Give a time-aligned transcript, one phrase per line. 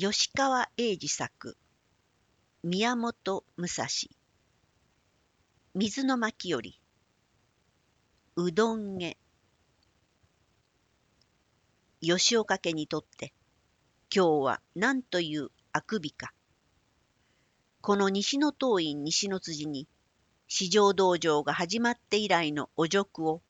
[0.00, 1.56] 吉川英治作
[2.62, 3.88] 宮本武蔵。
[5.74, 6.80] 水の巻より
[8.36, 9.16] うどんへ。
[12.00, 13.32] 吉岡家にとって
[14.14, 16.32] 今日は何というあくびか。
[17.80, 19.88] この西の東院西の辻に
[20.46, 23.42] 市場道場が始まって以来のお辱を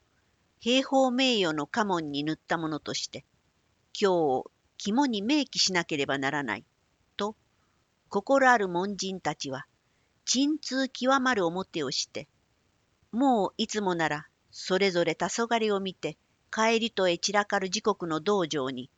[0.59, 3.23] 平方名誉の家紋に塗ったものとして
[3.93, 6.65] 今日を肝に明記しなければならない、
[7.17, 7.35] と、
[8.07, 9.65] 心ある門人たちは、
[10.23, 12.29] 鎮痛極まる表をして、
[13.11, 16.17] もういつもなら、それぞれ黄昏を見て、
[16.49, 18.89] 帰りとへ散らかる時刻の道場に、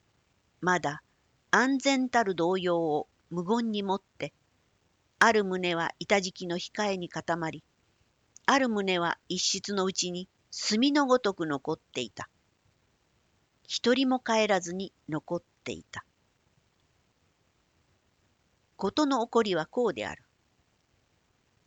[0.61, 1.01] まだ
[1.49, 4.33] 安全たる動揺を無言に持って、
[5.17, 7.63] ある旨は板敷きの控えに固まり、
[8.45, 12.29] ある旨は一室のうちに墨のごとく残っていた。
[13.67, 16.05] 一人も帰らずに残っていた。
[18.77, 20.23] 事の起こりはこうである。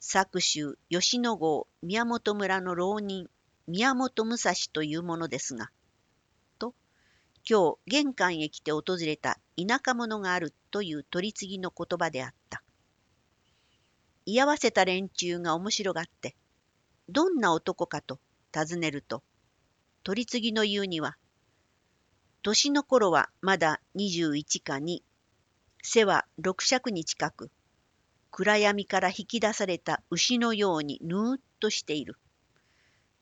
[0.01, 3.29] 作州吉野郷宮本村の浪人
[3.67, 5.71] 宮本武蔵というものですが、
[6.59, 6.75] と、
[7.49, 12.63] 今日玄関へ来て訪れた田舎者があるという取り次ぎの言葉であった。
[14.27, 16.37] 居合わせた連中が面白がって、
[17.09, 18.19] どんな男かと
[18.53, 19.23] 尋ねると、
[20.03, 21.17] 取り次ぎの言うには、
[22.45, 24.99] 年の頃はまだ21か2、
[25.83, 27.51] 背は六尺に近く、
[28.31, 32.19] 暗闇から引き出された牛のようにぬーっとしている。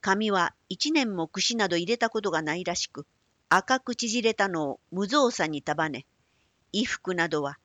[0.00, 3.06] 髪は一年も櫛など入れたことがないらしく、
[3.48, 6.05] 赤く縮れたのを無造作に束ね、
[6.73, 7.59] 衣服などは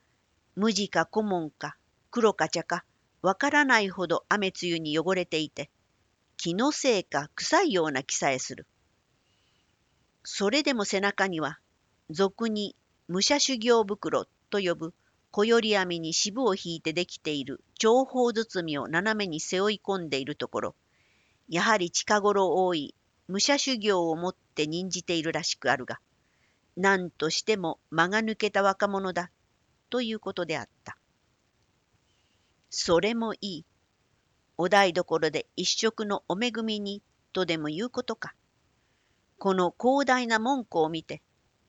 [0.55, 1.75] 無地か古文か
[2.11, 2.85] 黒か茶か
[3.23, 5.71] わからないほど雨露に汚れていて、
[6.37, 8.67] 気のせいか臭いような気さえする。
[10.29, 11.57] それでも背中には、
[12.09, 12.75] 俗に
[13.07, 14.93] 武者修行袋と呼ぶ
[15.31, 20.75] 小より網に渋を引いてできている長方包みを斜めに背負い込んでいるところ、
[21.47, 22.93] やはり近頃多い
[23.29, 26.01] 武者修行をもって任じているらしくあるが、
[26.75, 29.31] 何としても間が抜けた若者だ
[29.89, 30.97] ということであった。
[32.69, 33.65] それもいい。
[34.57, 37.01] お台所で一食のお恵みに
[37.31, 38.33] とでも言うことか。
[39.39, 41.21] この広大な門戸を見て、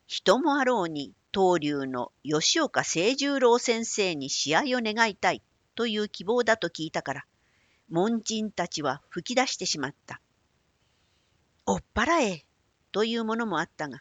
[0.06, 5.42] 人もあろうに東流の吉岡清十郎先生に試合を願いたい
[5.74, 7.24] という希望だと聞いたから、
[7.90, 10.20] 門人たちは吹き出してしまった。
[11.66, 12.44] おっぱらえ
[12.90, 14.00] というものもあったが、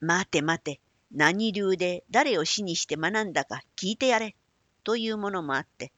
[0.00, 0.80] 待て待て、
[1.14, 4.34] 何流で誰を死にして学んだか聞いてやれ
[4.82, 5.92] というものもあって、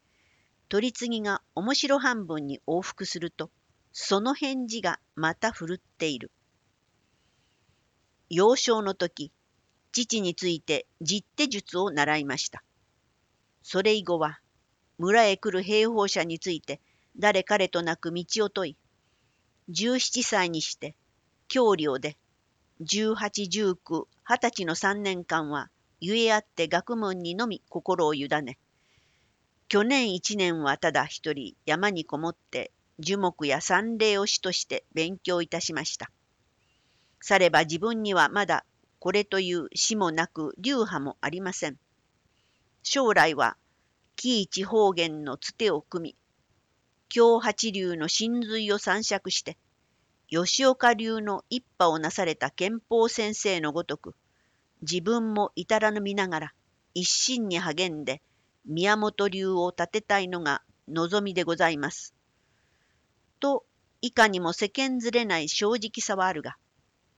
[0.68, 3.52] 取り次ぎが面白半分に往復すると、
[3.92, 6.32] その返事がまた振るっている。
[8.36, 9.30] 幼少の時、
[9.92, 12.64] 父について実手術を習いました。
[13.62, 14.40] それ以後は、
[14.98, 16.80] 村へ来る兵法者について
[17.16, 18.76] 誰彼となく道を問い、
[19.70, 20.96] 17歳にして
[21.46, 22.16] 教領で、
[22.80, 23.76] 18、19、
[24.26, 25.70] 20歳の3年間は、
[26.00, 28.58] ゆえあって学問にのみ心を委ね、
[29.68, 36.10] 去年1年はただ一人山にこもって樹木や山霊を師として勉強いたしました。
[37.26, 38.66] されば自分にはまだ
[38.98, 41.78] これという死もなく流派もありません。
[42.82, 43.56] 将来は
[44.14, 46.16] 紀一方言のつてを組み、
[47.08, 49.56] 京八流の真髄を散策して、
[50.28, 54.14] 吉岡流の一派をなされた憲法先生のごとく、
[54.82, 56.52] 自分も至らぬ見ながら
[56.92, 58.20] 一心に励んで
[58.66, 62.14] 宮本流を立てたいのが望みでございます。
[63.40, 63.64] と、
[64.02, 66.58] いかにも世間ずれない正直さはあるが、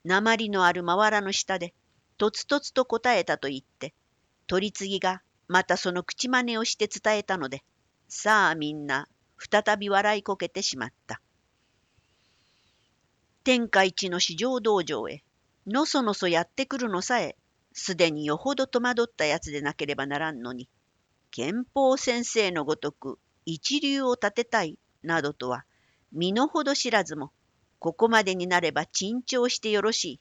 [0.07, 1.75] 鉛のあるまわらの下で、
[2.17, 3.93] とつとつと答えたと言って、
[4.47, 7.65] 取り次ぎがまたその口真似をして伝えたので、
[8.09, 11.21] さあみんな再び笑いこけてしまった。
[13.43, 15.25] 天下一の市場道場へ、
[15.67, 17.37] のそのそやってくるのさえ、
[17.73, 20.69] すでによほど戸惑ったやつでなければならんのに、
[21.33, 25.65] 憲法先生のごとく一流を立てたいなどとは
[26.13, 27.33] 身の程知らずも
[27.79, 30.21] ここまでになれば珍重してよろしい。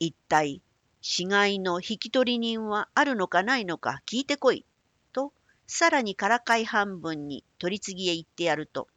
[0.00, 0.62] 一体、
[1.00, 4.64] 死骸の引き取り人はあるのかないのか聞いてこい。
[5.12, 5.32] と、
[5.66, 8.88] さらにからかい半分に取り次ぎへ行ってやると、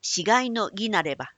[0.00, 1.32] 死骸の儀なれば、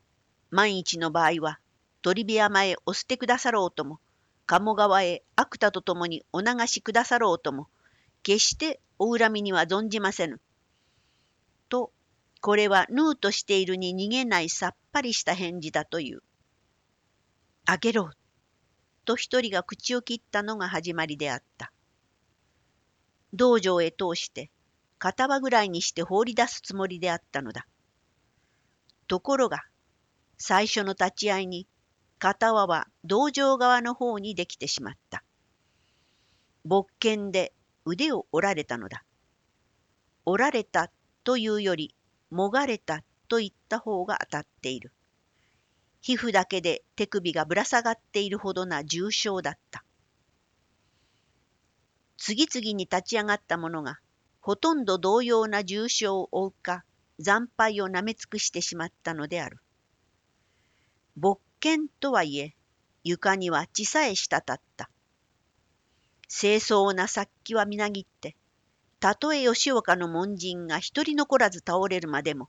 [0.51, 1.61] 万一の場合は、
[2.03, 4.01] 鳥部山へお捨てくださろうとも、
[4.47, 7.69] 鴨川へ悪田と共にお流しくださろうとも、
[8.23, 10.41] 決してお恨みには存じませぬ。
[11.69, 11.93] と
[12.45, 16.21] これはヌーとしているに逃げないさっぱりした返事だという。
[17.65, 18.11] あげろ
[19.07, 21.73] と一人が口を切ったのが始まりであった。
[23.33, 24.51] 道場へ通して
[24.99, 27.67] 片輪ぐらいにして放り出すつもりであったのだ。
[29.09, 29.63] ところが
[30.37, 31.67] 最初の立ち合いに
[32.19, 35.25] 片輪は道場側の方にできてしまった。
[36.67, 37.55] 勃剣で
[37.87, 39.03] 腕を折られたのだ。
[40.27, 40.93] 折られた
[41.25, 41.94] というより
[42.31, 44.93] もがれたと言った方が当たっている。
[46.01, 49.85] 皮膚だけで手首がぶら下がっているほどな重傷だった。
[52.19, 53.99] 次々に立ち上がった者が
[54.41, 56.85] ほとんど同様な重傷を負うか
[57.19, 59.59] 惨敗をなめ尽くしてしまったのである。
[61.17, 62.55] 勃剣とはいえ
[63.05, 64.91] 床には血さえ滴った。
[66.29, 68.37] 清掃な殺気はみなぎって
[69.05, 72.49] たとえ吉岡の門人が一人残らず倒れるまでも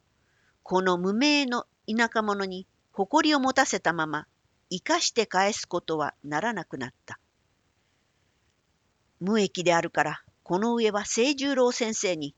[0.63, 4.25] この無名の田舎者に誇りを持たせたまま
[4.69, 7.19] 生かして返すことはならなくなった。
[9.19, 12.33] 無益であるからこの上は清十郎先生に、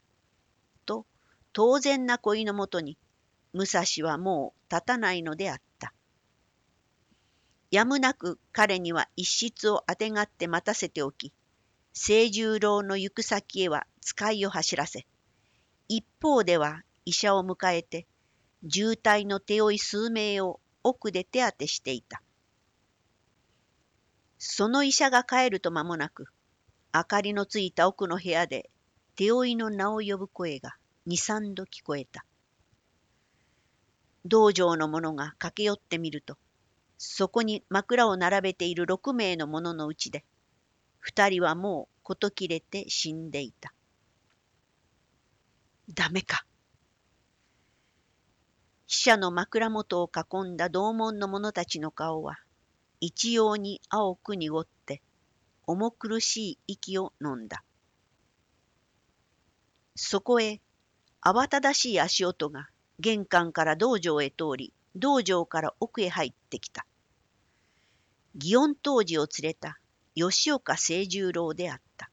[0.87, 1.05] と
[1.53, 2.97] 当然な恋のもとに
[3.53, 5.93] 武蔵はもう立たないのであった。
[7.69, 11.33] やむなく彼には一室をあてがって待たせておき、
[11.99, 15.07] 清十郎の行く先へは使いを走らせ、
[15.89, 18.05] 一方では医者を迎えて、
[18.69, 22.21] 渋滞の手負い数名を奥で手当てしていた。
[24.37, 26.27] その医者が帰ると間もなく、
[26.93, 28.69] 明かりのついた奥の部屋で
[29.15, 30.75] 手負いの名を呼ぶ声が
[31.07, 32.23] 二三度聞こえた。
[34.23, 36.37] 道場の者が駆け寄ってみると、
[36.99, 40.23] そこに枕を並べている六名の者のうちで、
[41.07, 43.73] 二人はもう事切れて死んでいた。
[45.93, 46.45] ダメか。
[48.87, 52.35] 死者の枕元を囲んだ同門の者たちの顔は、
[52.99, 55.01] 一様に青く濁って、
[55.65, 57.63] 重苦しい息を飲んだ。
[59.95, 60.59] そこへ
[61.21, 62.67] 慌ただしい足音が
[62.99, 66.85] 玄関から道場へ通り、道場から奥へ入ってきた。
[68.37, 69.79] 祇園当時を連れた
[70.19, 72.09] 吉岡清十郎であった。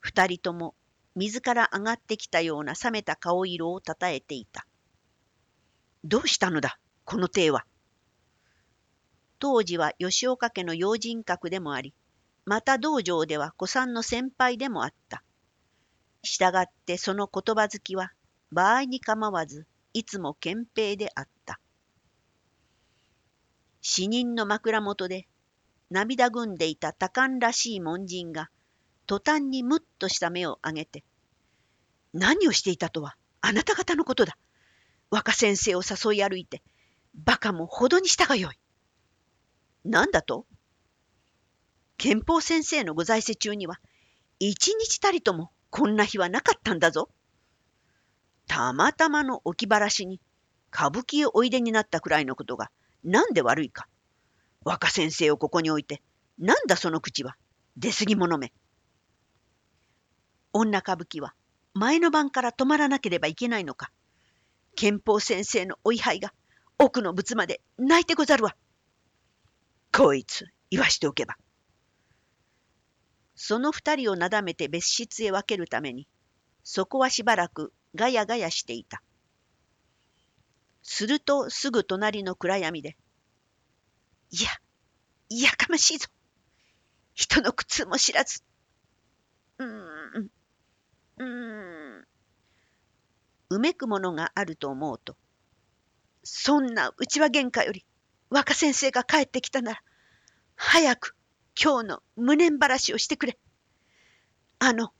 [0.00, 0.74] 二人とも
[1.14, 4.66] 水から上がってきたような冷めた顔色をたたえていた。
[6.04, 7.64] どうしたのだ、この体は。
[9.38, 11.94] 当時は吉岡家の用心閣でもあり、
[12.44, 15.22] また道場では古参の先輩でもあった。
[16.22, 18.12] したがってその言葉好きは
[18.52, 21.60] 場合に構わずいつも憲兵であった。
[23.80, 25.26] 死人の枕元で
[25.90, 28.50] 涙ぐんでいた多感らしい門人が
[29.06, 31.04] 途端にむっとした目を上げて、
[32.12, 34.36] 何をしていたとはあなた方のことだ。
[35.10, 36.62] 若先生を誘い歩いて、
[37.26, 38.58] 馬鹿もほどにしたがよい。
[39.84, 40.46] 何だと？
[41.96, 43.80] 憲法先生のご在世中には、
[44.40, 47.08] 一日たりともこんな日はなかったんだぞ。
[48.48, 50.20] たまたまの置きばらしに
[50.72, 52.70] 歌舞伎へおいでになったくらいのことが
[53.04, 53.86] 何で悪いか。
[54.66, 56.02] 若先生をここに置いて、
[56.40, 57.36] なんだその口は？
[57.76, 58.52] 出過ぎ者め。
[60.52, 61.34] 女歌舞伎は
[61.72, 63.92] 前の晩から止まらなければいけないのか。
[64.74, 66.32] 憲法先生のお位牌が
[66.80, 68.56] 奥の仏まで泣いてござるわ。
[69.92, 71.36] こいつ、言わしておけば。
[73.36, 76.08] その二人をなだめて別室へ分けるために、
[76.64, 79.00] そこはしばらくガヤガヤしていた。
[80.82, 82.96] するとすぐ隣の暗闇で、
[84.30, 84.50] いや、
[85.28, 86.08] いやかましいぞ。
[87.14, 88.42] 人の苦痛も知らず。
[89.58, 90.30] うーん、
[91.18, 92.06] うーん。
[93.48, 95.16] うめくものがあると思うと、
[96.24, 97.86] そんなうちは喧嘩より
[98.30, 99.82] 若先生が帰ってきたなら、
[100.56, 101.16] 早く
[101.60, 103.38] 今日の無念晴らしをしてくれ。
[104.58, 104.92] あの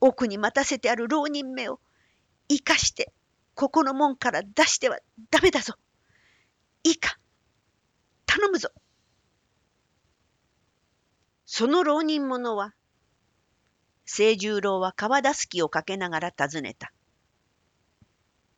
[0.00, 1.80] 奥に待たせてある浪人目を
[2.48, 3.12] 生かして
[3.54, 4.98] ここの門から出しては
[5.30, 5.74] ダメだぞ。
[6.84, 7.18] いいか
[8.26, 8.70] 頼むぞ。
[11.46, 12.74] その浪人者は、
[14.04, 16.92] 清十郎は川田すきをかけながら尋ねた。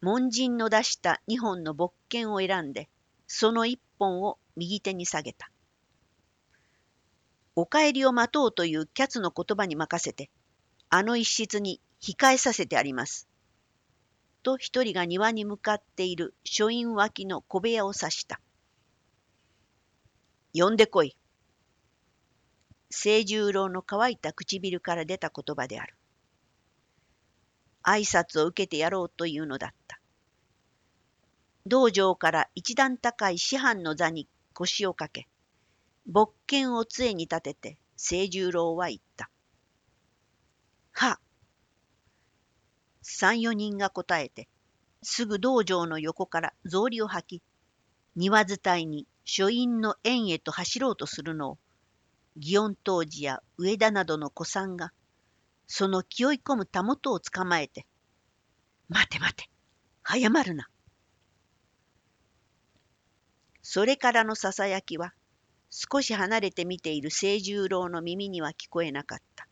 [0.01, 2.89] 門人の出した二本の木剣を選んで、
[3.27, 5.51] その一本を右手に下げた。
[7.57, 10.31] お帰りを待とうというキャツの言葉に任せて、
[10.91, 13.29] あの一室に控えさせてあります。
[14.43, 18.41] と一人が庭に向かっている書院脇の小部屋を指した。
[20.55, 21.17] 呼んでこい。
[22.91, 25.95] 清十郎の乾いた唇から出た言葉である。
[27.83, 30.01] 挨拶を受けてやろうというのだった。
[31.67, 35.29] 道場から一段高い師範の座に腰をかけ、
[36.07, 39.31] 勃剣を杖に立てて清十郎は言った。
[40.93, 41.21] は。
[43.03, 44.49] 三四人が答えて、
[45.03, 47.43] すぐ道場の横から草履を履き、
[48.17, 51.59] 庭伝いに書院の園へと走ろうとするのを、
[52.41, 54.91] 祇園当時や上田などの子さんが、
[55.67, 57.85] その気負い込むたもとを捕まえて、
[58.89, 59.51] 待て待て、
[60.03, 60.67] 早まるな。
[63.61, 65.13] それからのささやきは、
[65.69, 69.47] 少し離れて見ている清十郎の耳には聞こえなかった。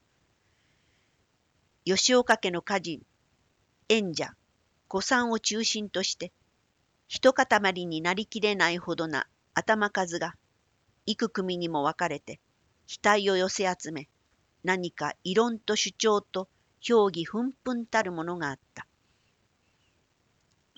[1.85, 3.02] 吉岡家の家人、
[3.90, 4.30] 縁者、
[4.88, 6.33] 子さんを中心として、
[7.09, 9.26] 一塊になりきれないほどな
[9.58, 10.34] 頭数が、
[11.06, 12.40] 幾組にも分かれて、
[13.02, 14.06] 額を寄せ集め、
[14.62, 16.50] 何か異論と主張と
[16.82, 18.86] 評議ふんふんたるものがあった。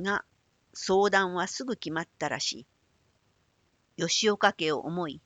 [0.01, 0.25] が、
[0.75, 2.67] 相談はすぐ決まったらし
[3.97, 4.07] い。
[4.07, 5.21] 吉岡家を思い、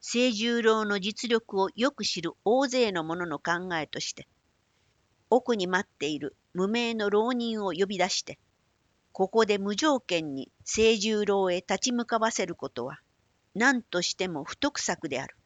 [0.00, 4.26] 清十郎の実力をよく知る大勢の者の考えとして、
[5.30, 8.40] 奥に待っている無名の浪人を呼び出して、
[9.12, 13.00] ここで無条件に清十郎へ立ち向かわせることは、
[13.54, 15.36] 何としても不得策である。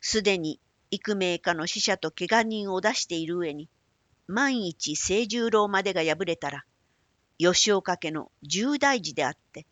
[0.00, 3.68] すでに幾名かの死者と怪我人を出している上に、
[4.26, 6.64] 万一清十郎までが敗れたら、
[7.38, 9.66] 吉岡家の重大事であって、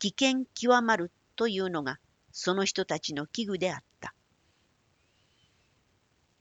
[0.00, 1.98] 危険極まるというのが、
[2.32, 4.14] その人たちの危惧であった。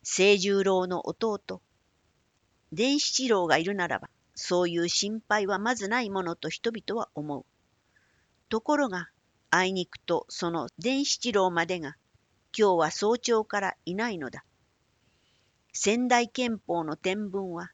[0.03, 1.61] 清十郎の弟、
[2.73, 7.45] 伝七郎がいるならば、そういう心配はまずないものと人々は思う。
[8.49, 9.09] ところが、
[9.49, 11.95] あいにくとその伝七郎までが
[12.57, 14.45] 今日は早朝からいないのだ。
[15.73, 17.71] 仙台憲法の天文は、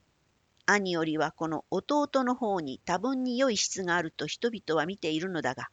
[0.65, 5.67] 兄よりはこの弟の方に多分に良い質があると人々は見ているのだが、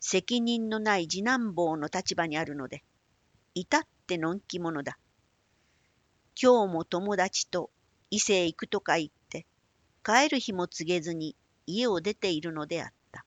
[0.00, 2.82] 責任のない次男坊の立場にあるので、
[3.54, 4.98] 至ってのんき者だ。
[6.40, 7.70] 今日も友達と
[8.10, 9.10] 伊勢へ行くとか言っ、
[10.04, 11.34] 帰る日も告げずに
[11.66, 13.24] 家を出ているのであった。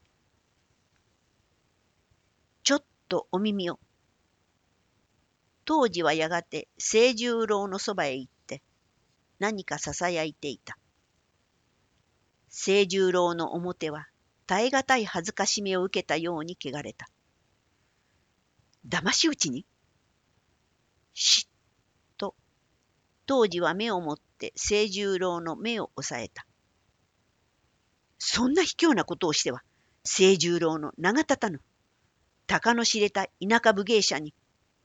[2.64, 3.80] ちょっとお耳を。
[5.66, 8.62] 当時はやがて清十郎のそばへ行って
[9.40, 10.78] 何かささやいていた。
[12.50, 14.08] 清十郎の表は
[14.46, 17.10] 耐え難い恥ずかしみを受けたように汚れた。
[18.88, 19.66] 騙し討ちに？
[21.14, 21.52] しっ
[22.18, 22.36] と、
[23.26, 26.47] 当時は目を持って清十郎の目を押さえた。
[28.20, 29.64] そんな卑怯なことをしては、
[30.04, 31.62] 清十郎の名が立たぬ。
[32.48, 34.34] 鷹の知れた田舎武芸者に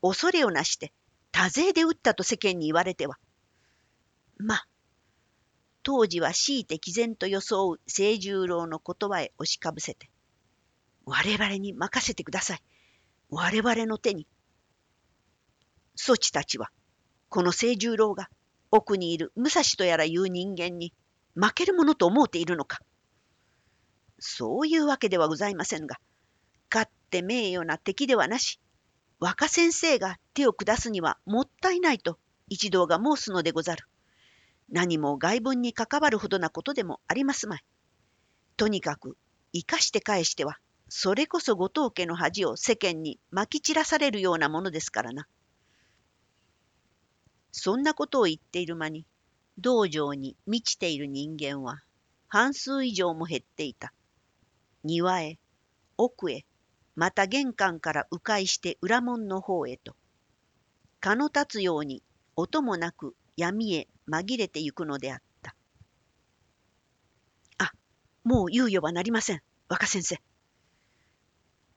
[0.03, 0.93] 恐れをなして
[1.31, 3.19] 多勢で撃ったと世間に言われては。
[4.37, 4.67] まあ、
[5.85, 10.11] 当時は強いて毅然と装う清十郎の言葉へ押しかぶせて、
[11.05, 12.63] 我々に任せてください。
[13.31, 14.27] 我々の手に。
[15.95, 16.71] そちたちは、
[17.29, 18.29] この清十郎が
[18.71, 20.93] 奥にいる武蔵とやらいう人間に
[21.35, 22.81] 負けるものと思うているのか。
[24.25, 25.97] そういうわけではございませんが、
[26.73, 28.61] 勝って名誉な敵ではなし、
[29.19, 33.85] 若先生が手を下すにはもったいないと一同が申すのでござる。
[34.71, 37.65] 何も外文に関わるほどなことでもありますまい。
[38.57, 39.17] とにかく
[39.53, 45.27] 生かして返しては、それこそ後藤家の恥を世間にまき散らされるようなものですからな。
[47.51, 49.05] そんなことを言っている間に、
[49.59, 51.83] 道場に満ちている人間は
[52.29, 53.93] 半数以上も減っていた。
[54.85, 55.39] 庭へ、
[55.97, 56.45] 奥へ、
[56.95, 59.97] また玄関から迂回して裏門の方へと、
[61.01, 62.03] 蚊の立つように
[62.37, 65.55] 音もなく闇へ紛れてゆくのであった。
[67.59, 67.73] あ、
[68.25, 70.21] もう猶予はなりません、若先生。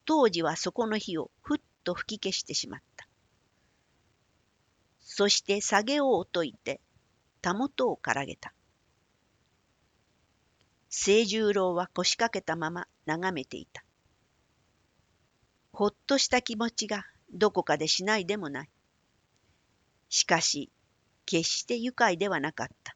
[0.05, 3.07] 当時はそこの火をふっと吹き消してしまった。
[4.99, 6.81] そして下げをを解いて、
[7.41, 8.53] たもとをからげた。
[10.97, 13.83] 清十郎は腰掛けたまま眺めていた。
[15.73, 18.69] ほっとした気持ちがどこかでしないでもない。
[20.07, 20.71] しかし、
[21.25, 22.95] 決して愉快ではなかった。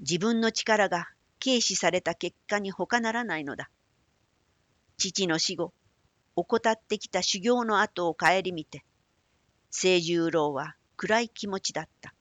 [0.00, 1.08] 自分の力が
[1.42, 3.70] 軽視された結果に他ならないのだ。
[4.98, 5.72] 父の死後、
[6.36, 8.84] 怠ってきた修行の後を顧みて、
[9.70, 12.14] 清十郎は暗い気持ちだった。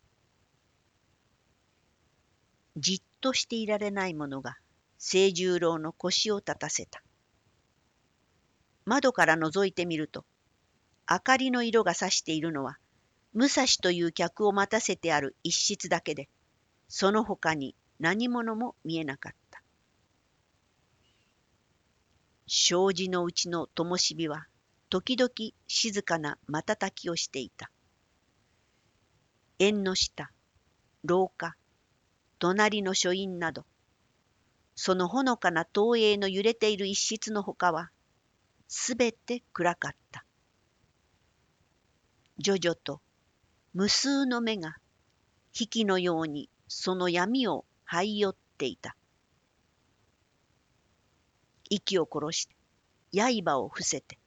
[2.78, 4.58] じっとしていられないものが
[5.00, 7.02] 清十郎の腰を立たせた。
[8.86, 10.26] 窓から覗いてみると、
[11.10, 12.78] 明かりの色がさしているのは、
[13.34, 16.28] 武蔵という客を待たせてある一室だけで、
[16.88, 19.62] その他に何者も見えなかった。
[22.48, 24.48] 障子のうちの灯火は、
[24.90, 25.32] 時々
[25.68, 27.72] 静かな瞬きをしていた。
[29.60, 30.32] 縁の下、
[31.04, 31.56] 廊下、
[32.40, 33.66] 隣の書院など、
[34.76, 37.92] そのほのかな投影の揺れている一室のほかは、
[38.68, 40.26] すべて暗かった。
[42.38, 43.02] 徐々と
[43.74, 44.78] 無数の目が
[45.60, 48.96] 引きのようにその闇を這い寄っていた。
[51.70, 52.56] 息を殺して
[53.44, 54.18] 刃を伏せて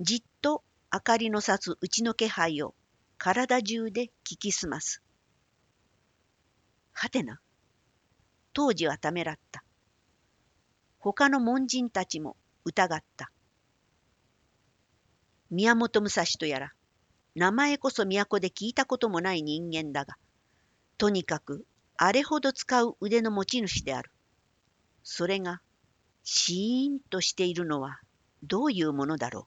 [0.00, 2.74] じっと明かりのさすうちの気配を
[3.18, 5.02] 体中で聞きすます。
[6.98, 7.38] はてな
[8.54, 9.62] 当時はためらった。
[10.98, 13.30] 他の門人たちも疑った。
[15.50, 16.72] 宮本武蔵とやら、
[17.34, 20.16] 名前こそ都で聞いたこともない人間だが、
[20.96, 21.66] とにかく
[21.98, 24.10] あれほど使う腕の持ち主である。
[25.02, 25.60] それが、
[26.24, 28.00] シーンとしているのは
[28.42, 29.44] どういうものだろう。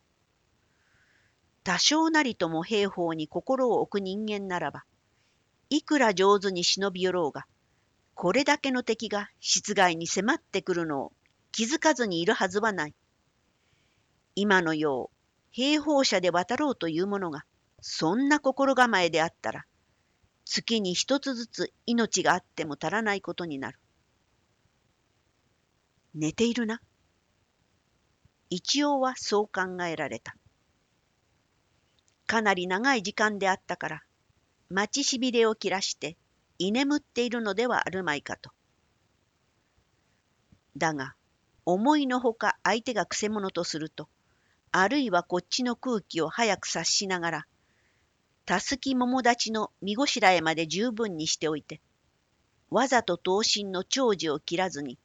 [1.63, 4.83] 多少なりとも兵法に心を置く人間ならば、
[5.69, 7.45] いくら上手に忍び寄ろうが、
[8.15, 11.13] これだけの敵が室外に迫ってくるのを
[11.51, 12.95] 気づかずにいるはずはない。
[14.35, 15.17] 今のよう
[15.51, 17.43] 兵法者で渡ろうというものが
[17.81, 19.65] そんな心構えであったら
[20.45, 23.79] 月に一つずつ命があっても足らないことになる。
[26.15, 26.81] 寝ているな。
[28.49, 30.35] 一応はそう考えられた。
[32.25, 34.03] かなり長い時間であったから
[34.69, 36.15] 待ちしびれを切らして
[36.59, 38.51] 居眠っているのではあるまいかと。
[40.77, 41.15] だが、
[41.65, 44.07] 思いのほか相手がくせ者とすると、
[44.71, 47.45] あるいはこっちの空気を早く察しながら、
[48.45, 51.81] たすき桃立ちの見ごしらえまで十分にしておいて、
[52.69, 54.99] わざと刀身の長寿を切らずに、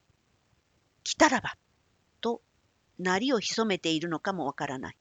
[1.03, 1.55] 来たらば、
[2.21, 2.43] と、
[2.99, 4.97] なりを潜めているのかもわからない。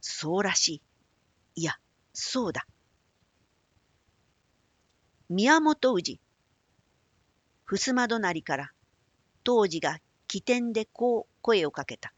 [0.00, 0.82] そうらしい。
[1.56, 1.74] いや、
[2.12, 2.66] そうだ。
[5.30, 6.20] 宮本氏。
[7.66, 8.72] 襖隣から
[9.44, 12.14] 当時が起点でこう声をかけた。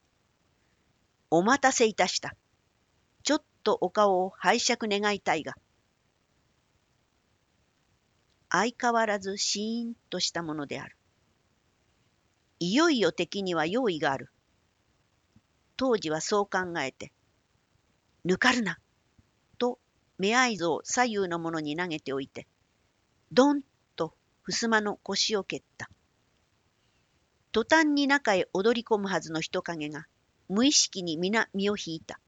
[1.28, 2.36] お待たせいたした。
[3.24, 5.54] ちょっとお顔を拝借願いたいが。
[8.48, 10.96] 相変わらずシーンとしたものである。
[12.60, 14.30] いよいよ敵には用意がある。
[15.76, 17.12] 当時はそう考えて、
[18.24, 18.78] 抜かるな、
[19.58, 19.80] と
[20.16, 22.46] 目合図を左右のものに投げておいて、
[23.32, 23.62] ドン
[23.94, 25.88] と襖の腰を蹴った。
[27.52, 30.06] 途端に中へ踊り込むはずの人影が
[30.48, 32.20] 無意識に皆身を引いた。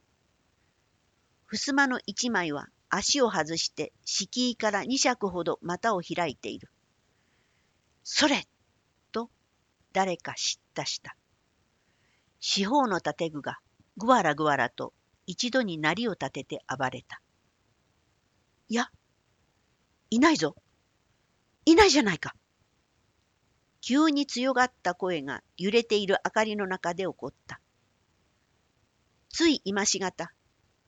[1.46, 6.68] 襖の一枚は足を外して敷居から二尺ほど股を開いている。
[8.04, 8.46] それ
[9.10, 9.28] と
[9.92, 11.16] 誰か知ったした。
[12.38, 13.58] 四方の建具が
[13.96, 14.92] ぐわらぐわらと
[15.26, 17.20] 一度に鳴りを立てて暴れた。
[18.68, 18.88] いや、
[20.10, 20.54] いないぞ。
[21.64, 22.34] いないじゃないか。
[23.80, 27.60] 急に強がった声が揺れている明かりの中で起こった。
[29.28, 30.32] つい今しがた、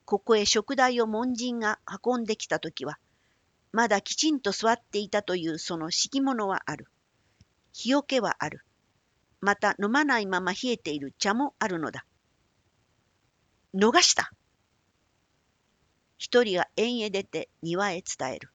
[0.04, 2.98] ここへ食材を門人が運んできたときは、
[3.72, 6.87] まだきちんと座っていたというその敷物はある。
[7.72, 8.60] 日よけはある。
[9.40, 12.06] また飲まないまま冷えている茶もあるのだ。
[13.74, 14.30] 逃した
[16.16, 18.53] 一人が縁へ出て庭へ伝える。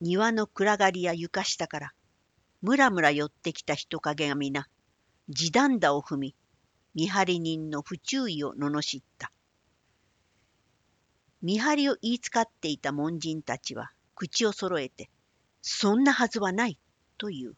[0.00, 1.92] 庭の暗がりや床下から、
[2.62, 4.66] むらむら寄ってきた人影が皆、
[5.28, 6.34] 地団打を踏み、
[6.94, 9.30] 見張り人の不注意を罵った。
[11.42, 15.10] 見張りを言いつかっていた門人たちは口を揃えて、
[15.62, 16.78] そんなはずはない
[17.18, 17.56] と言う。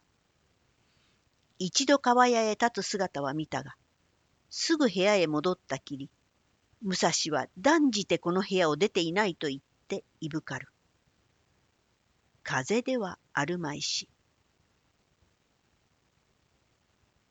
[1.59, 3.75] 一度川屋へ立つ姿は見たが、
[4.49, 6.09] すぐ部屋へ戻ったきり、
[6.81, 10.72] 武蔵は断じてこの部屋を出ていないと言っていぶかる。
[12.43, 14.12] 風ではあるまいし。